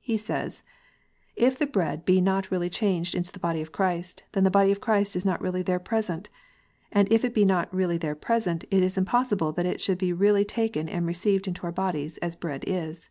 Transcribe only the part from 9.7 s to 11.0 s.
should be really taken